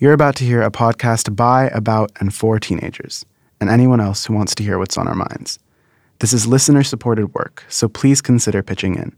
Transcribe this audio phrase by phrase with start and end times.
[0.00, 3.26] You're about to hear a podcast by, about, and for teenagers,
[3.60, 5.58] and anyone else who wants to hear what's on our minds.
[6.20, 9.14] This is listener supported work, so please consider pitching in.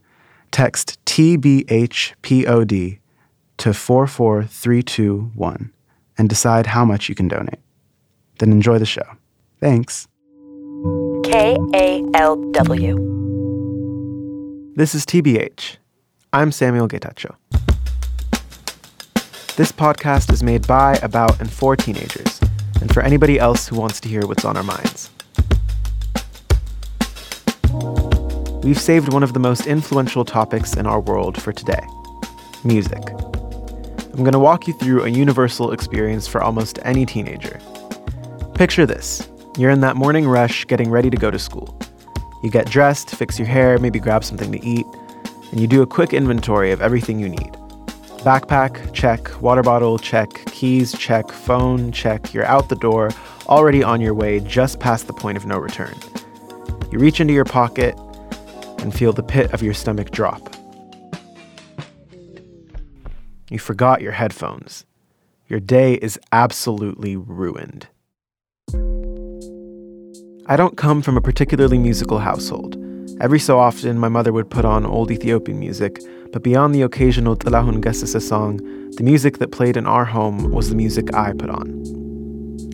[0.50, 2.98] Text TBHPOD
[3.58, 5.72] to 44321
[6.18, 7.60] and decide how much you can donate.
[8.40, 9.06] Then enjoy the show.
[9.60, 10.08] Thanks.
[11.22, 12.96] K A L W.
[14.74, 15.76] This is TBH.
[16.32, 17.36] I'm Samuel Getachew.
[19.54, 22.40] This podcast is made by, about, and for teenagers,
[22.80, 25.10] and for anybody else who wants to hear what's on our minds.
[28.64, 31.86] We've saved one of the most influential topics in our world for today
[32.64, 33.02] music.
[33.10, 37.60] I'm going to walk you through a universal experience for almost any teenager.
[38.54, 39.28] Picture this
[39.58, 41.78] you're in that morning rush getting ready to go to school.
[42.42, 44.86] You get dressed, fix your hair, maybe grab something to eat,
[45.50, 47.54] and you do a quick inventory of everything you need.
[48.22, 49.42] Backpack, check.
[49.42, 50.30] Water bottle, check.
[50.46, 51.32] Keys, check.
[51.32, 52.32] Phone, check.
[52.32, 53.10] You're out the door,
[53.48, 55.94] already on your way, just past the point of no return.
[56.92, 57.98] You reach into your pocket
[58.78, 60.54] and feel the pit of your stomach drop.
[63.50, 64.84] You forgot your headphones.
[65.48, 67.88] Your day is absolutely ruined.
[70.46, 72.81] I don't come from a particularly musical household.
[73.22, 77.36] Every so often, my mother would put on old Ethiopian music, but beyond the occasional
[77.36, 78.56] Tilahun Gessesse song,
[78.96, 81.68] the music that played in our home was the music I put on.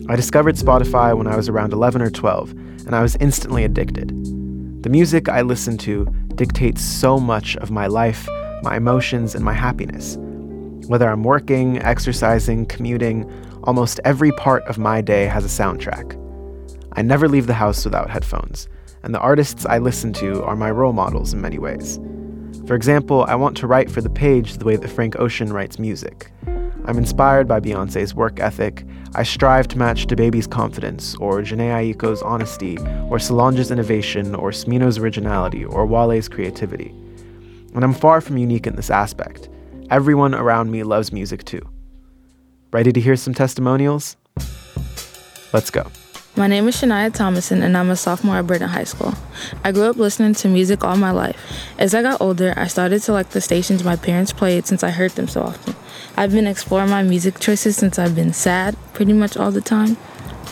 [0.09, 2.49] I discovered Spotify when I was around 11 or 12,
[2.87, 4.09] and I was instantly addicted.
[4.81, 8.27] The music I listen to dictates so much of my life,
[8.63, 10.17] my emotions, and my happiness.
[10.87, 13.31] Whether I'm working, exercising, commuting,
[13.65, 16.17] almost every part of my day has a soundtrack.
[16.93, 18.67] I never leave the house without headphones
[19.03, 21.99] and the artists I listen to are my role models in many ways.
[22.65, 25.79] For example, I want to write for the page the way that Frank Ocean writes
[25.79, 26.31] music.
[26.85, 28.85] I'm inspired by Beyonce's work ethic.
[29.15, 32.77] I strive to match DaBaby's confidence, or Jhené Aiko's honesty,
[33.09, 36.93] or Solange's innovation, or Smino's originality, or Wale's creativity.
[37.75, 39.49] And I'm far from unique in this aspect.
[39.89, 41.61] Everyone around me loves music too.
[42.71, 44.15] Ready to hear some testimonials?
[45.53, 45.91] Let's go.
[46.39, 49.13] My name is Shania Thomason, and I'm a sophomore at Burton High School.
[49.65, 51.35] I grew up listening to music all my life.
[51.77, 54.91] As I got older, I started to like the stations my parents played since I
[54.91, 55.75] heard them so often.
[56.15, 59.97] I've been exploring my music choices since I've been sad pretty much all the time.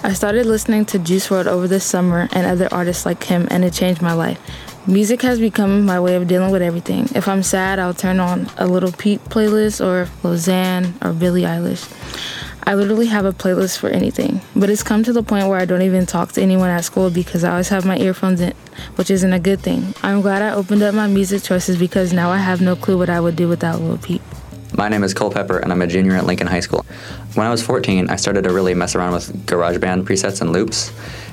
[0.04, 3.64] I started listening to Juice WRLD over the summer and other artists like him, and
[3.64, 4.42] it changed my life.
[4.88, 7.08] Music has become my way of dealing with everything.
[7.16, 12.37] If I'm sad, I'll turn on a little Peep playlist or Lil or Billie Eilish.
[12.68, 15.64] I literally have a playlist for anything, but it's come to the point where I
[15.64, 18.52] don't even talk to anyone at school because I always have my earphones in,
[18.98, 19.94] which isn't a good thing.
[20.04, 23.10] I'm glad I opened up my music choices because now I have no clue what
[23.10, 24.22] I would do without Lil Peep.
[24.74, 26.86] My name is Cole Pepper, and I'm a junior at Lincoln High School.
[27.36, 30.90] When I was 14, I started to really mess around with GarageBand presets and loops.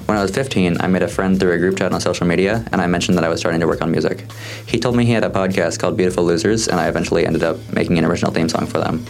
[0.07, 2.65] When I was 15, I made a friend through a group chat on social media,
[2.71, 4.25] and I mentioned that I was starting to work on music.
[4.67, 7.57] He told me he had a podcast called Beautiful Losers, and I eventually ended up
[7.73, 9.05] making an original theme song for them.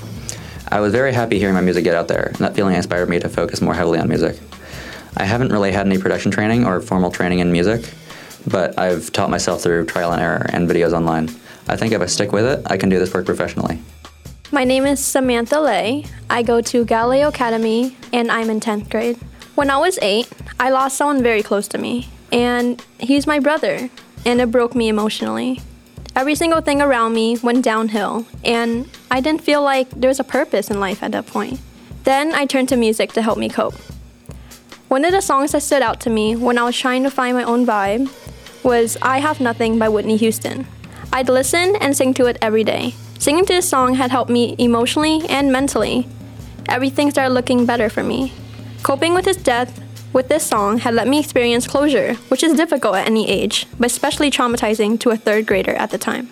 [0.74, 3.20] I was very happy hearing my music get out there, and that feeling inspired me
[3.20, 4.36] to focus more heavily on music.
[5.16, 7.88] I haven't really had any production training or formal training in music,
[8.44, 11.30] but I've taught myself through trial and error and videos online.
[11.68, 13.78] I think if I stick with it, I can do this work professionally.
[14.50, 16.06] My name is Samantha Lay.
[16.28, 19.16] I go to Galileo Academy and I'm in 10th grade.
[19.54, 23.90] When I was 8, I lost someone very close to me, and he's my brother,
[24.26, 25.60] and it broke me emotionally.
[26.16, 30.24] Every single thing around me went downhill, and I didn't feel like there was a
[30.24, 31.60] purpose in life at that point.
[32.04, 33.74] Then I turned to music to help me cope.
[34.86, 37.36] One of the songs that stood out to me when I was trying to find
[37.36, 38.08] my own vibe
[38.62, 40.66] was I Have Nothing by Whitney Houston.
[41.12, 42.94] I'd listen and sing to it every day.
[43.18, 46.06] Singing to this song had helped me emotionally and mentally.
[46.68, 48.32] Everything started looking better for me.
[48.84, 49.80] Coping with his death
[50.14, 53.86] with this song had let me experience closure, which is difficult at any age, but
[53.86, 56.30] especially traumatizing to a third grader at the time.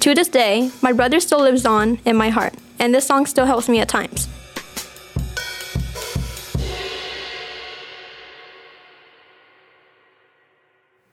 [0.00, 3.44] To this day, my brother still lives on in my heart, and this song still
[3.44, 4.26] helps me at times.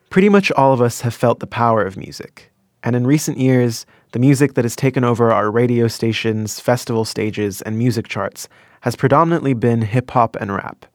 [0.09, 2.51] Pretty much all of us have felt the power of music,
[2.83, 7.61] and in recent years, the music that has taken over our radio stations, festival stages,
[7.61, 8.47] and music charts
[8.81, 10.85] has predominantly been hip hop and rap.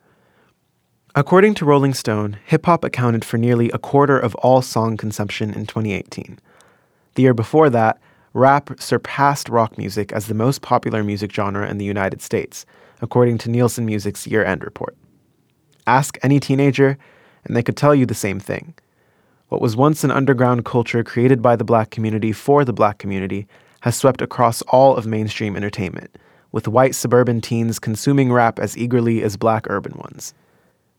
[1.19, 5.49] According to Rolling Stone, hip hop accounted for nearly a quarter of all song consumption
[5.49, 6.39] in 2018.
[7.15, 7.99] The year before that,
[8.35, 12.67] rap surpassed rock music as the most popular music genre in the United States,
[13.01, 14.95] according to Nielsen Music's year end report.
[15.87, 16.99] Ask any teenager,
[17.47, 18.75] and they could tell you the same thing.
[19.49, 23.47] What was once an underground culture created by the black community for the black community
[23.81, 26.15] has swept across all of mainstream entertainment,
[26.53, 30.35] with white suburban teens consuming rap as eagerly as black urban ones.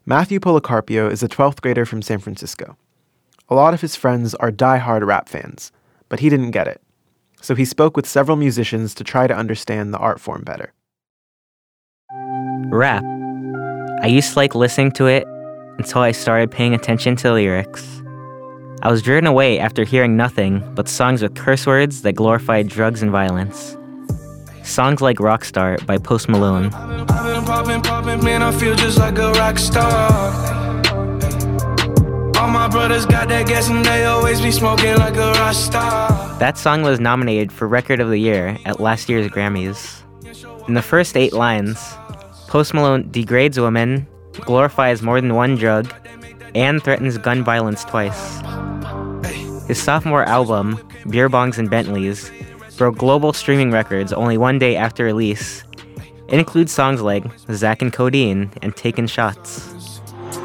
[0.10, 2.78] Matthew Policarpio is a 12th grader from San Francisco.
[3.50, 5.74] A lot of his friends are die-hard rap fans,
[6.08, 6.82] but he didn't get it.
[7.42, 10.72] So he spoke with several musicians to try to understand the art form better.
[12.70, 13.04] Rap.
[14.02, 15.28] I used to like listening to it
[15.78, 18.02] until I started paying attention to the lyrics.
[18.84, 23.02] I was driven away after hearing nothing but songs with curse words that glorified drugs
[23.02, 23.76] and violence.
[24.68, 26.70] Songs like Rockstar by Post Malone.
[36.40, 40.04] That song was nominated for Record of the Year at last year's Grammys.
[40.68, 41.80] In the first eight lines,
[42.48, 45.92] Post Malone degrades women, glorifies more than one drug,
[46.54, 48.42] and threatens gun violence twice.
[49.68, 50.78] His sophomore album,
[51.10, 52.32] Beer Bongs and Bentleys,
[52.78, 55.64] broke global streaming records only one day after release.
[56.30, 60.02] It includes songs like Zack and Codeine and Taking Shots.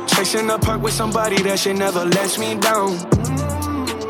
[0.06, 2.96] Chasing the park with somebody that should never let me down.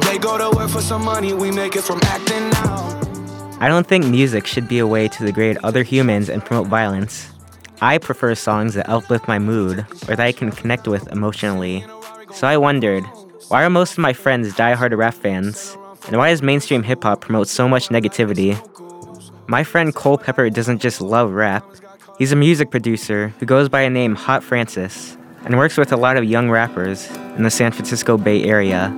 [0.00, 3.00] They go to work for some money, we make it from acting now.
[3.60, 7.30] I don't think music should be a way to degrade other humans and promote violence.
[7.80, 11.84] I prefer songs that uplift my mood or that I can connect with emotionally.
[12.32, 13.04] So I wondered,
[13.48, 15.76] why are most of my friends die-hard rap fans?
[16.06, 18.58] And why does mainstream hip hop promote so much negativity?
[19.48, 21.64] My friend Cole Pepper doesn't just love rap,
[22.18, 25.96] he's a music producer who goes by a name Hot Francis and works with a
[25.96, 28.88] lot of young rappers in the San Francisco Bay Area,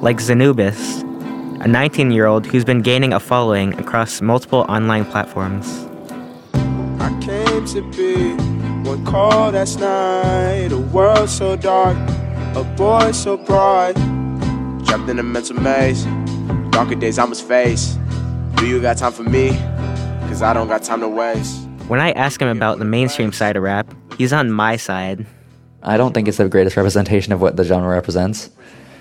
[0.00, 1.02] like Zanubis,
[1.62, 5.86] a 19 year old who's been gaining a following across multiple online platforms
[6.54, 8.34] I came to be.
[8.88, 11.96] One call that's night, a world so dark,
[12.56, 13.94] a boy so bright.
[14.86, 16.04] Trapped in a mental maze,
[16.72, 17.98] darker days I must face.
[18.56, 19.50] Do you got time for me?
[20.28, 21.68] Cause I don't got time to waste.
[21.86, 25.26] When I ask him about the mainstream side of rap, he's on my side.
[25.82, 28.48] I don't think it's the greatest representation of what the genre represents.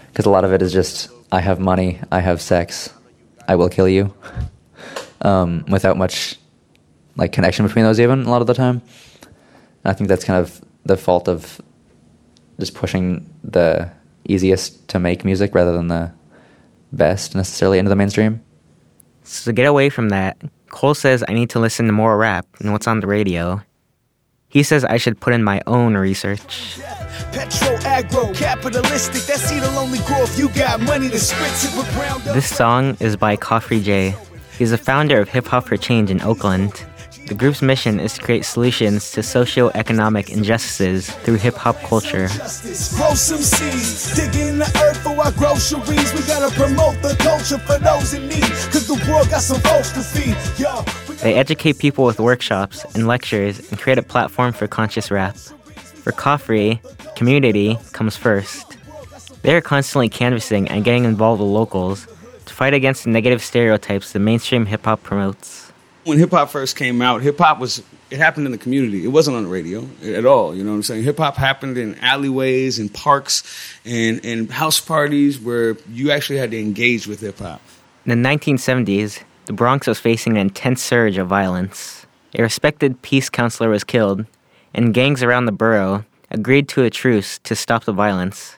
[0.08, 2.90] Because a lot of it is just, I have money, I have sex,
[3.48, 4.14] I will kill you.
[5.22, 6.40] Um, without much
[7.16, 8.82] like connection between those even a lot of the time.
[9.22, 11.62] And I think that's kind of the fault of
[12.60, 13.92] just pushing the
[14.28, 16.12] easiest to make music rather than the
[16.92, 18.42] best necessarily into the mainstream.
[19.24, 20.38] So to get away from that,
[20.70, 23.62] Cole says I need to listen to more rap than what's on the radio.
[24.48, 26.80] He says I should put in my own research.
[27.32, 33.38] Petro, agro, capitalistic, that seed'll only grow if you got money This song is by
[33.38, 34.16] Khafre Jay.
[34.62, 36.86] He's the founder of Hip Hop for Change in Oakland.
[37.26, 42.28] The group's mission is to create solutions to socio-economic injustices through hip hop culture.
[42.28, 46.14] Grow some seeds, dig in the earth for our groceries.
[46.14, 49.94] We gotta promote the culture for those in need, cause the world got some folks
[49.94, 50.38] to feed.
[50.60, 50.84] Yo,
[51.24, 55.36] they educate people with workshops and lectures and create a platform for conscious rap.
[55.38, 56.80] For Khafre,
[57.16, 58.78] community comes first.
[59.42, 62.06] They are constantly canvassing and getting involved with locals
[62.62, 65.72] fight against the negative stereotypes the mainstream hip hop promotes
[66.04, 69.04] when hip hop first came out, hip hop was it happened in the community.
[69.04, 70.56] It wasn't on the radio at all.
[70.56, 71.04] You know what I'm saying?
[71.04, 73.44] Hip hop happened in alleyways and parks
[73.86, 77.62] and and house parties where you actually had to engage with hip hop.
[78.06, 82.06] In the 1970s, the Bronx was facing an intense surge of violence.
[82.38, 84.26] A respected peace counselor was killed,
[84.74, 88.58] and gangs around the borough agreed to a truce to stop the violence.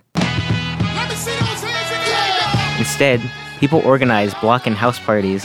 [2.79, 3.21] Instead,
[3.63, 5.41] people organized block and house parties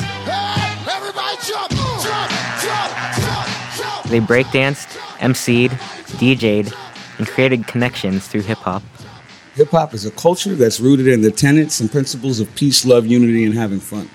[4.11, 5.71] They breakdanced, MC'd,
[6.19, 6.75] DJ'd,
[7.19, 8.83] and created connections through hip hop.
[9.55, 13.07] Hip hop is a culture that's rooted in the tenets and principles of peace, love,
[13.07, 14.11] unity, and having fun.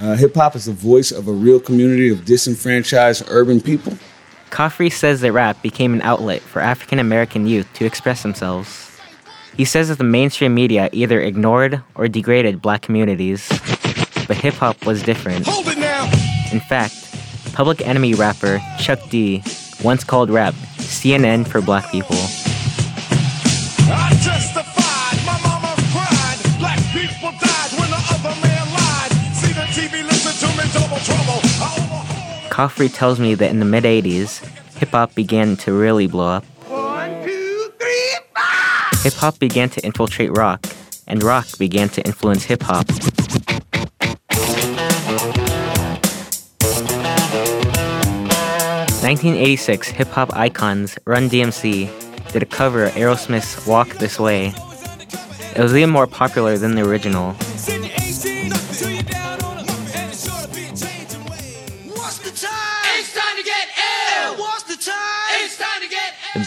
[0.00, 3.98] Uh, hip hop is the voice of a real community of disenfranchised urban people.
[4.50, 8.87] Khafre says that rap became an outlet for African American youth to express themselves.
[9.58, 13.48] He says that the mainstream media either ignored or degraded black communities,
[14.28, 15.48] but hip hop was different.
[16.52, 16.94] In fact,
[17.54, 19.42] Public Enemy rapper Chuck D
[19.82, 22.14] once called rap CNN for black people.
[32.54, 34.38] Khafre tells me that in the mid 80s,
[34.76, 36.44] hip hop began to really blow up.
[39.02, 40.66] Hip hop began to infiltrate rock,
[41.06, 42.86] and rock began to influence hip hop.
[49.08, 51.88] 1986 hip hop icons Run DMC
[52.32, 54.52] did a cover of Aerosmith's Walk This Way.
[55.56, 57.34] It was even more popular than the original.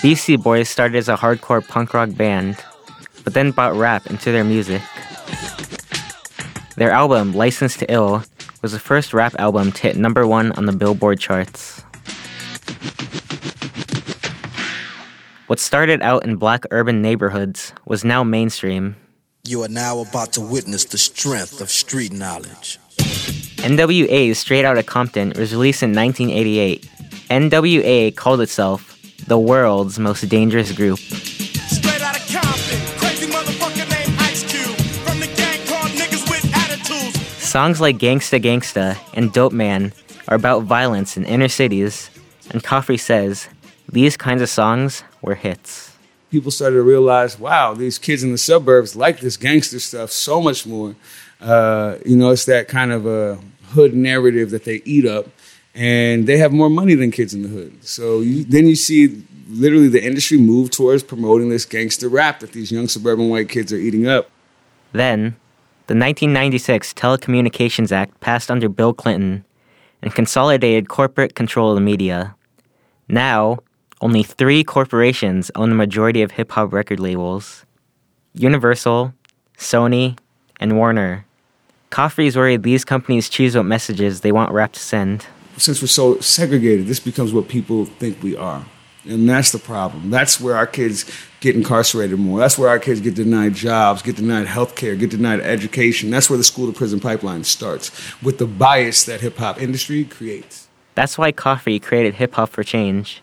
[0.01, 2.57] Beastie Boys started as a hardcore punk rock band,
[3.23, 4.81] but then brought rap into their music.
[6.75, 8.23] Their album, Licensed to Ill,
[8.63, 11.81] was the first rap album to hit number one on the Billboard charts.
[15.45, 18.95] What started out in black urban neighborhoods was now mainstream.
[19.43, 22.79] You are now about to witness the strength of street knowledge.
[23.61, 26.89] NWA Straight Outta Compton was released in 1988.
[27.29, 28.90] NWA called itself
[29.31, 30.99] the world's most dangerous group.
[30.99, 34.75] Straight out of Compton, crazy motherfucker named Ice Cube.
[35.05, 37.17] From the gang called niggas with attitudes.
[37.37, 39.93] Songs like Gangsta Gangsta and Dope Man
[40.27, 42.09] are about violence in inner cities,
[42.49, 43.47] and Khafre says
[43.89, 45.95] these kinds of songs were hits.
[46.29, 50.41] People started to realize, wow, these kids in the suburbs like this gangster stuff so
[50.41, 50.93] much more.
[51.39, 55.27] Uh, you know, it's that kind of a hood narrative that they eat up,
[55.73, 57.83] and they have more money than kids in the hood.
[57.85, 62.53] So you, then you see literally the industry move towards promoting this gangster rap that
[62.53, 64.29] these young suburban white kids are eating up.
[64.93, 65.35] Then,
[65.87, 69.45] the 1996 Telecommunications Act passed under Bill Clinton
[70.01, 72.35] and consolidated corporate control of the media.
[73.07, 73.59] Now,
[74.01, 77.65] only three corporations own the majority of hip hop record labels
[78.33, 79.13] Universal,
[79.57, 80.17] Sony,
[80.59, 81.25] and Warner.
[81.91, 85.27] Khafre is worried these companies choose what messages they want rap to send.
[85.57, 88.65] Since we're so segregated, this becomes what people think we are.
[89.07, 90.11] And that's the problem.
[90.11, 91.05] That's where our kids
[91.39, 92.39] get incarcerated more.
[92.39, 96.11] That's where our kids get denied jobs, get denied health care, get denied education.
[96.11, 97.91] That's where the school to prison pipeline starts
[98.21, 100.67] with the bias that hip hop industry creates.
[100.93, 103.21] That's why Khafre created Hip Hop for Change.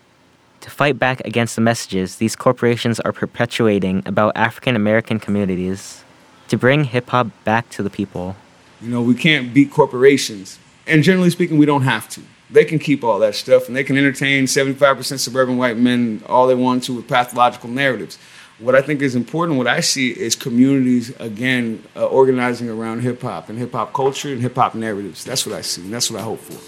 [0.62, 6.02] To fight back against the messages these corporations are perpetuating about African American communities.
[6.48, 8.34] To bring hip hop back to the people.
[8.80, 10.58] You know, we can't beat corporations.
[10.88, 12.22] And generally speaking, we don't have to.
[12.50, 16.46] They can keep all that stuff and they can entertain 75% suburban white men all
[16.46, 18.18] they want to with pathological narratives.
[18.58, 23.20] What I think is important, what I see is communities, again, uh, organizing around hip
[23.20, 25.24] hop and hip hop culture and hip hop narratives.
[25.24, 26.58] That's what I see, and that's what I hope for.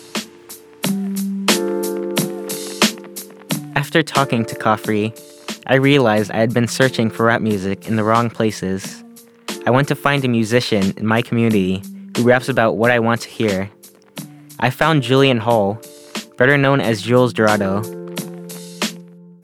[3.75, 5.19] After talking to Khafre,
[5.67, 9.03] I realized I had been searching for rap music in the wrong places.
[9.67, 11.83] I went to find a musician in my community
[12.17, 13.69] who raps about what I want to hear.
[14.63, 15.81] I found Julian Hall,
[16.37, 17.81] better known as Jules Dorado.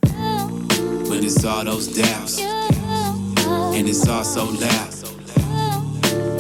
[0.03, 4.93] But it's all those doubts, and it's all so loud.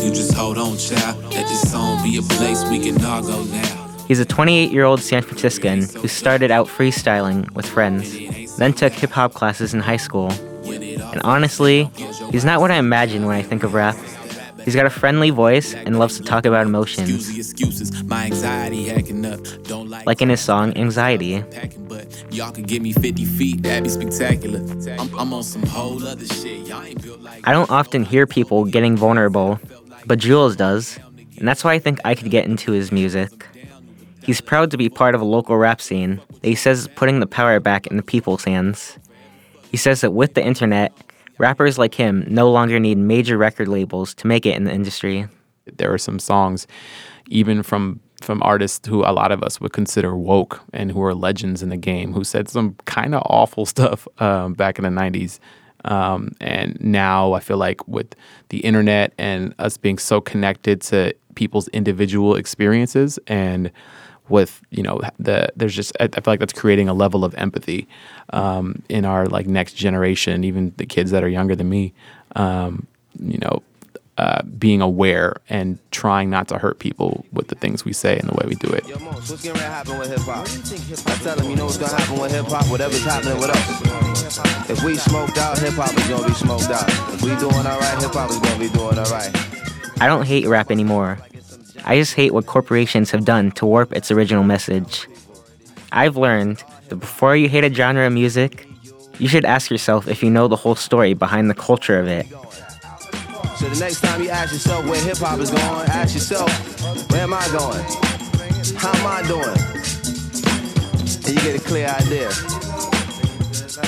[0.02, 1.24] You just hold on, child.
[1.24, 3.96] Let this song be a place we can all go now.
[4.06, 8.12] He's a 28 year old San Franciscan who started out freestyling with friends,
[8.58, 10.30] then took hip hop classes in high school.
[10.66, 11.90] And honestly,
[12.30, 13.96] he's not what I imagine when I think of rap.
[14.66, 17.08] He's got a friendly voice and loves to talk about emotions.
[17.08, 19.38] Excuse the excuses, my anxiety hacking up.
[19.62, 21.40] Don't like in his song Anxiety.
[21.52, 24.58] packing, but y'all can give me 50 feet, that'd be spectacular.
[24.98, 26.66] I'm, I'm on some whole other shit.
[26.66, 29.60] Y'all ain't built like I don't often hear people getting vulnerable,
[30.04, 30.98] but Jules does,
[31.38, 33.46] and that's why I think I could get into his music.
[34.24, 37.20] He's proud to be part of a local rap scene that he says is putting
[37.20, 38.98] the power back in the people's hands.
[39.70, 40.92] He says that with the internet,
[41.38, 45.28] rappers like him no longer need major record labels to make it in the industry.
[45.76, 46.66] there are some songs
[47.28, 51.14] even from from artists who a lot of us would consider woke and who are
[51.14, 54.90] legends in the game who said some kind of awful stuff um, back in the
[54.90, 55.38] 90s
[55.84, 58.14] um, and now i feel like with
[58.50, 63.70] the internet and us being so connected to people's individual experiences and
[64.28, 67.34] with you know the there's just I, I feel like that's creating a level of
[67.34, 67.86] empathy
[68.30, 71.92] um, in our like next generation even the kids that are younger than me
[72.34, 72.86] um,
[73.18, 73.62] you know
[74.18, 78.28] uh, being aware and trying not to hurt people with the things we say and
[78.28, 78.86] the way we do it.
[78.88, 80.46] Yo, Mos, what's gonna happen with hip hop?
[80.46, 82.64] I tell them, you know what's gonna happen with hip hop?
[82.70, 84.70] Whatever's happening with us.
[84.70, 86.88] If we smoked out, hip hop is gonna be smoked out.
[87.12, 90.00] If we doing alright, hip hop is gonna be doing alright.
[90.00, 91.18] I don't hate rap anymore.
[91.86, 95.06] I just hate what corporations have done to warp its original message.
[95.92, 98.66] I've learned that before you hate a genre of music,
[99.18, 102.26] you should ask yourself if you know the whole story behind the culture of it.
[103.56, 106.50] So the next time you ask yourself where hip hop is going, ask yourself,
[107.12, 107.84] where am I going?
[108.76, 109.56] How am I doing?
[111.24, 112.28] And you get a clear idea.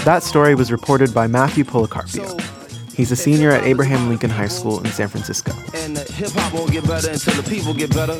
[0.04, 2.57] That story was reported by Matthew Policarpio.
[2.98, 5.52] He's a senior at Abraham Lincoln High School in San Francisco.
[5.72, 8.18] And hip hop won't get better until the people get better.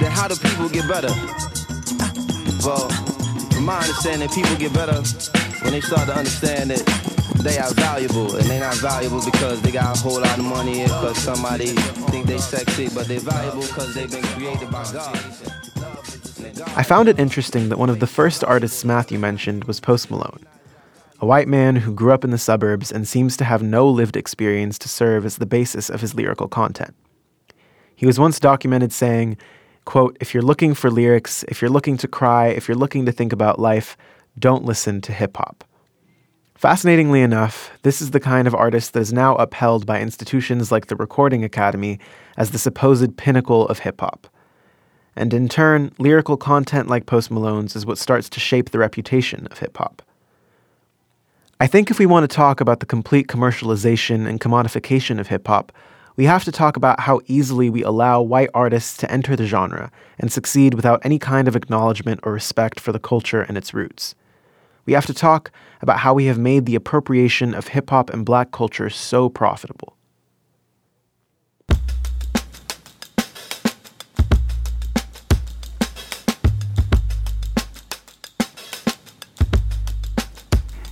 [0.00, 1.12] Then how do people get better?
[2.64, 2.88] Well,
[3.52, 4.96] from my understanding, people get better
[5.60, 6.80] when they start to understand that
[7.44, 10.84] they are valuable, and they're not valuable because they got a whole lot of money,
[10.84, 11.66] because somebody
[12.08, 15.14] think they sexy, but they're valuable because they've been created by God.
[16.74, 20.46] I found it interesting that one of the first artists Matthew mentioned was Post Malone.
[21.20, 24.16] A white man who grew up in the suburbs and seems to have no lived
[24.16, 26.94] experience to serve as the basis of his lyrical content.
[27.96, 29.36] He was once documented saying,
[29.84, 33.12] quote, if you're looking for lyrics, if you're looking to cry, if you're looking to
[33.12, 33.96] think about life,
[34.38, 35.64] don't listen to hip hop.
[36.54, 40.86] Fascinatingly enough, this is the kind of artist that is now upheld by institutions like
[40.86, 41.98] the Recording Academy
[42.36, 44.28] as the supposed pinnacle of hip hop.
[45.16, 49.48] And in turn, lyrical content like Post Malone's is what starts to shape the reputation
[49.50, 50.02] of hip hop.
[51.60, 55.48] I think if we want to talk about the complete commercialization and commodification of hip
[55.48, 55.72] hop,
[56.14, 59.90] we have to talk about how easily we allow white artists to enter the genre
[60.20, 64.14] and succeed without any kind of acknowledgement or respect for the culture and its roots.
[64.86, 65.50] We have to talk
[65.82, 69.97] about how we have made the appropriation of hip hop and black culture so profitable.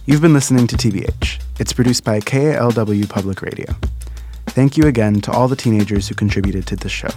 [0.08, 1.40] You've been listening to TBH.
[1.58, 3.74] It's produced by KALW Public Radio.
[4.46, 7.08] Thank you again to all the teenagers who contributed to this show.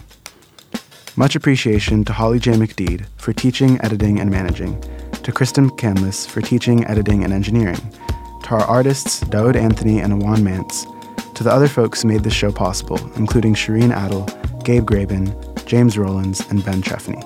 [1.15, 2.53] Much appreciation to Holly J.
[2.53, 4.81] McDede for teaching, editing, and managing,
[5.21, 7.93] to Kristen Canlis for teaching, editing, and engineering,
[8.41, 10.87] to our artists, Daoud Anthony and Awan Mance,
[11.35, 14.25] to the other folks who made this show possible, including Shireen Adel,
[14.63, 15.31] Gabe Graben,
[15.67, 17.21] James Rollins, and Ben Trefny,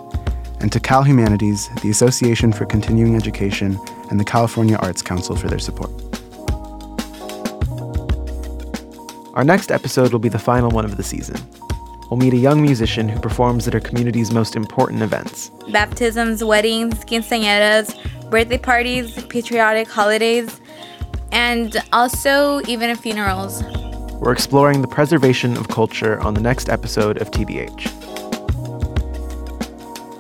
[0.63, 3.77] and to Cal Humanities, the Association for Continuing Education,
[4.09, 5.91] and the California Arts Council for their support.
[9.33, 11.35] Our next episode will be the final one of the season.
[12.09, 15.51] We'll meet a young musician who performs at our community's most important events.
[15.69, 20.61] Baptisms, weddings, quinceañeras, birthday parties, patriotic holidays,
[21.33, 23.63] and also even funerals.
[24.13, 28.12] We're exploring the preservation of culture on the next episode of TBH.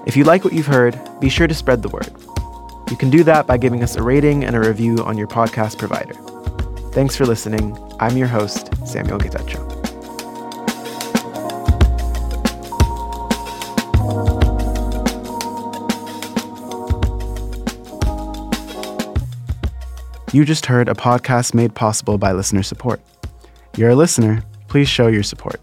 [0.05, 2.11] If you like what you've heard, be sure to spread the word.
[2.91, 5.77] You can do that by giving us a rating and a review on your podcast
[5.77, 6.13] provider.
[6.91, 7.77] Thanks for listening.
[8.01, 9.71] I'm your host, Samuel Getachew.
[20.33, 22.99] You just heard a podcast made possible by listener support.
[23.77, 25.61] You're a listener, please show your support.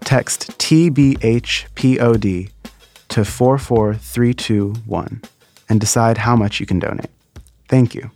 [0.00, 2.50] Text TBHPOD
[3.12, 5.22] to 44321
[5.68, 7.10] and decide how much you can donate.
[7.68, 8.10] Thank you.